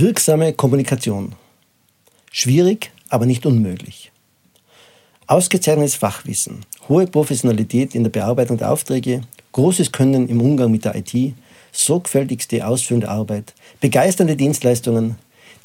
[0.00, 1.34] Wirksame Kommunikation.
[2.32, 4.10] Schwierig, aber nicht unmöglich.
[5.26, 9.20] Ausgezeichnetes Fachwissen, hohe Professionalität in der Bearbeitung der Aufträge,
[9.52, 11.34] großes Können im Umgang mit der IT,
[11.70, 13.52] sorgfältigste ausführende Arbeit,
[13.82, 15.16] begeisternde Dienstleistungen,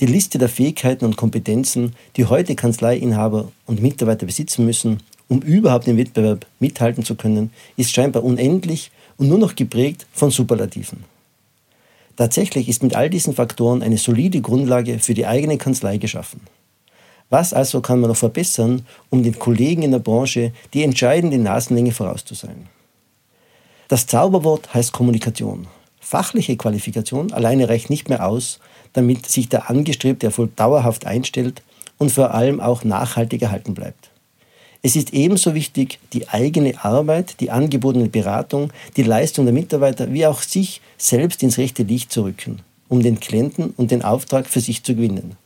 [0.02, 5.88] die Liste der Fähigkeiten und Kompetenzen, die heute Kanzleiinhaber und Mitarbeiter besitzen müssen, um überhaupt
[5.88, 11.15] im Wettbewerb mithalten zu können, ist scheinbar unendlich und nur noch geprägt von Superlativen.
[12.16, 16.42] Tatsächlich ist mit all diesen Faktoren eine solide Grundlage für die eigene Kanzlei geschaffen.
[17.30, 21.92] Was also kann man noch verbessern, um den Kollegen in der Branche die entscheidende Nasenlänge
[21.92, 22.68] voraus zu sein?
[23.88, 25.68] Das Zauberwort heißt Kommunikation.
[26.00, 28.60] Fachliche Qualifikation alleine reicht nicht mehr aus,
[28.94, 31.64] damit sich der angestrebte Erfolg dauerhaft einstellt
[31.98, 34.12] und vor allem auch nachhaltig erhalten bleibt.
[34.86, 40.28] Es ist ebenso wichtig, die eigene Arbeit, die angebotene Beratung, die Leistung der Mitarbeiter wie
[40.28, 44.60] auch sich selbst ins rechte Licht zu rücken, um den Klienten und den Auftrag für
[44.60, 45.38] sich zu gewinnen.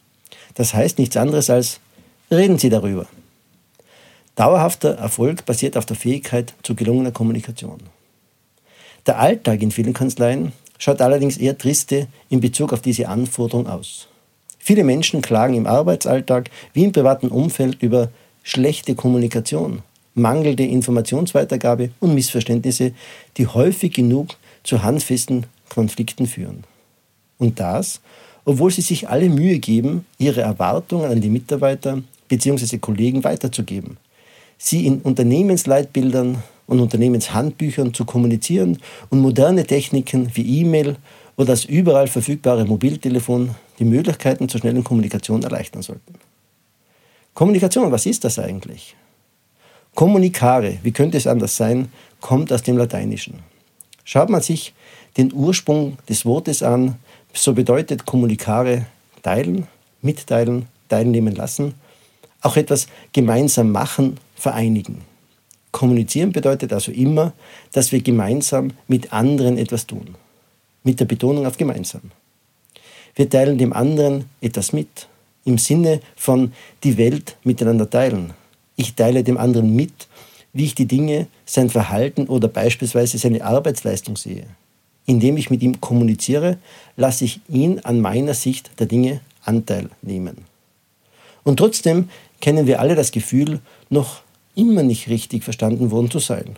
[0.56, 1.80] Das heißt nichts anderes als,
[2.30, 3.08] reden Sie darüber.
[4.36, 7.80] Dauerhafter Erfolg basiert auf der Fähigkeit zu gelungener Kommunikation.
[9.06, 14.09] Der Alltag in vielen Kanzleien schaut allerdings eher triste in Bezug auf diese Anforderung aus.
[14.58, 18.09] Viele Menschen klagen im Arbeitsalltag wie im privaten Umfeld über
[18.44, 19.82] schlechte Kommunikation,
[20.14, 22.94] mangelnde Informationsweitergabe und Missverständnisse,
[23.38, 26.64] die häufig genug zu handfesten Konflikten führen.
[27.38, 28.02] Und das,
[28.46, 32.78] obwohl sie sich alle Mühe geben, ihre Erwartungen an die Mitarbeiter bzw.
[32.78, 33.98] Kollegen weiterzugeben,
[34.58, 38.78] sie in Unternehmensleitbildern und Unternehmenshandbüchern zu kommunizieren
[39.09, 40.98] und moderne Techniken wie E-Mail
[41.36, 46.16] oder das überall verfügbare Mobiltelefon die Möglichkeiten zur schnellen Kommunikation erleichtern sollten.
[47.34, 48.95] Kommunikation, was ist das eigentlich?
[49.95, 51.91] Kommunicare, wie könnte es anders sein,
[52.22, 53.40] kommt aus dem Lateinischen.
[54.03, 54.73] Schaut man sich
[55.17, 56.95] den Ursprung des Wortes an,
[57.34, 58.85] so bedeutet Kommunicare
[59.22, 59.68] teilen,
[60.01, 61.73] mitteilen, teilnehmen lassen,
[62.41, 65.01] auch etwas gemeinsam machen, vereinigen.
[65.72, 67.34] Kommunizieren bedeutet also immer,
[67.73, 70.16] dass wir gemeinsam mit anderen etwas tun.
[70.84, 72.12] Mit der Betonung auf gemeinsam.
[73.16, 75.09] Wir teilen dem anderen etwas mit,
[75.45, 78.33] im Sinne von die Welt miteinander teilen.
[78.75, 80.07] Ich teile dem anderen mit,
[80.53, 84.45] wie ich die Dinge, sein Verhalten oder beispielsweise seine Arbeitsleistung sehe.
[85.05, 86.57] Indem ich mit ihm kommuniziere,
[86.95, 90.45] lasse ich ihn an meiner Sicht der Dinge Anteil nehmen.
[91.44, 92.09] Und trotzdem
[92.41, 94.21] kennen wir alle das Gefühl, noch
[94.56, 96.57] immer nicht richtig verstanden worden zu sein.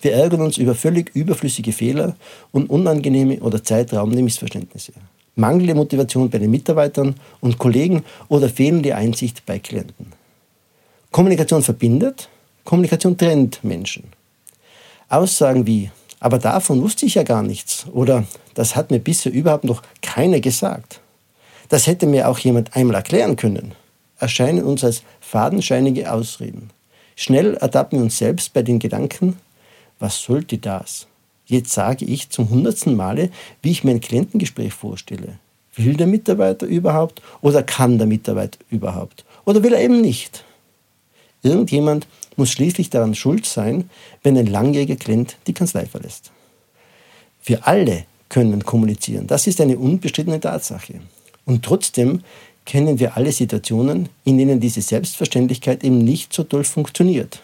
[0.00, 2.16] Wir ärgern uns über völlig überflüssige Fehler
[2.50, 4.92] und unangenehme oder zeitraubende Missverständnisse
[5.34, 10.12] mangelnde Motivation bei den Mitarbeitern und Kollegen oder fehlende Einsicht bei Klienten.
[11.10, 12.28] Kommunikation verbindet,
[12.64, 14.04] Kommunikation trennt Menschen.
[15.08, 15.90] Aussagen wie,
[16.20, 20.40] aber davon wusste ich ja gar nichts oder das hat mir bisher überhaupt noch keiner
[20.40, 21.00] gesagt.
[21.68, 23.74] Das hätte mir auch jemand einmal erklären können,
[24.18, 26.70] erscheinen uns als fadenscheinige Ausreden.
[27.16, 29.38] Schnell ertappen wir uns selbst bei den Gedanken,
[29.98, 31.06] was sollte das?
[31.46, 33.30] Jetzt sage ich zum hundertsten Male,
[33.62, 35.38] wie ich mir ein Klientengespräch vorstelle.
[35.74, 39.24] Will der Mitarbeiter überhaupt oder kann der Mitarbeiter überhaupt?
[39.44, 40.44] Oder will er eben nicht?
[41.42, 43.90] Irgendjemand muss schließlich daran schuld sein,
[44.22, 46.30] wenn ein langjähriger Klient die Kanzlei verlässt.
[47.44, 49.26] Wir alle können kommunizieren.
[49.26, 51.00] Das ist eine unbestrittene Tatsache.
[51.44, 52.22] Und trotzdem
[52.64, 57.42] kennen wir alle Situationen, in denen diese Selbstverständlichkeit eben nicht so toll funktioniert.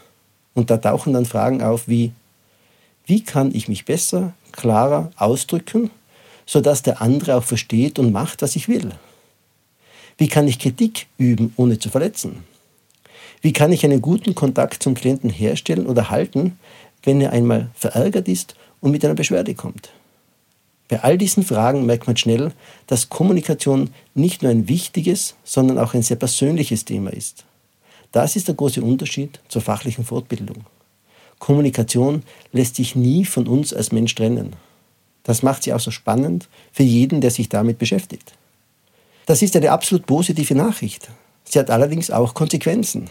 [0.54, 2.12] Und da tauchen dann Fragen auf wie,
[3.08, 5.90] wie kann ich mich besser, klarer ausdrücken,
[6.44, 8.92] sodass der andere auch versteht und macht, was ich will?
[10.18, 12.44] Wie kann ich Kritik üben, ohne zu verletzen?
[13.40, 16.58] Wie kann ich einen guten Kontakt zum Klienten herstellen oder halten,
[17.02, 19.90] wenn er einmal verärgert ist und mit einer Beschwerde kommt?
[20.88, 22.52] Bei all diesen Fragen merkt man schnell,
[22.86, 27.46] dass Kommunikation nicht nur ein wichtiges, sondern auch ein sehr persönliches Thema ist.
[28.12, 30.66] Das ist der große Unterschied zur fachlichen Fortbildung.
[31.38, 34.54] Kommunikation lässt sich nie von uns als Mensch trennen.
[35.22, 38.32] Das macht sie auch so spannend für jeden, der sich damit beschäftigt.
[39.26, 41.10] Das ist eine absolut positive Nachricht.
[41.44, 43.10] Sie hat allerdings auch Konsequenzen.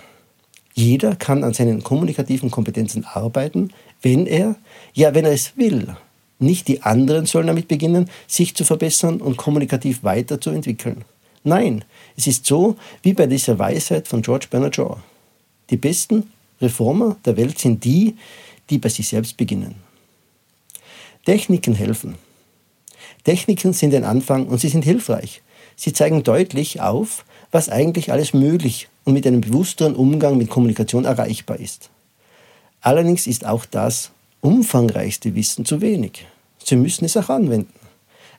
[0.73, 3.69] Jeder kann an seinen kommunikativen Kompetenzen arbeiten,
[4.01, 4.55] wenn er,
[4.93, 5.95] ja, wenn er es will.
[6.39, 11.03] Nicht die anderen sollen damit beginnen, sich zu verbessern und kommunikativ weiterzuentwickeln.
[11.43, 11.83] Nein,
[12.15, 14.97] es ist so wie bei dieser Weisheit von George Bernard Shaw.
[15.69, 18.15] Die besten Reformer der Welt sind die,
[18.69, 19.75] die bei sich selbst beginnen.
[21.25, 22.15] Techniken helfen.
[23.23, 25.41] Techniken sind ein Anfang und sie sind hilfreich.
[25.75, 31.05] Sie zeigen deutlich auf, was eigentlich alles möglich und mit einem bewussteren Umgang mit Kommunikation
[31.05, 31.89] erreichbar ist.
[32.81, 34.11] Allerdings ist auch das
[34.41, 36.25] umfangreichste Wissen zu wenig.
[36.63, 37.73] Sie müssen es auch anwenden.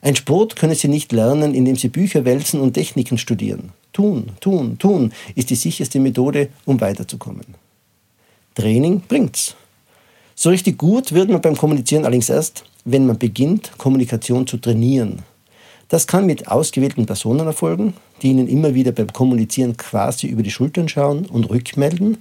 [0.01, 3.73] Ein Sport können Sie nicht lernen, indem Sie Bücher wälzen und Techniken studieren.
[3.93, 7.45] Tun, tun, tun ist die sicherste Methode, um weiterzukommen.
[8.59, 9.55] Training bringt's.
[10.35, 15.21] So richtig gut wird man beim Kommunizieren allerdings erst, wenn man beginnt, Kommunikation zu trainieren.
[15.89, 20.51] Das kann mit ausgewählten Personen erfolgen, die Ihnen immer wieder beim Kommunizieren quasi über die
[20.51, 22.19] Schultern schauen und rückmelden,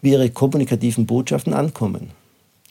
[0.00, 2.12] wie Ihre kommunikativen Botschaften ankommen.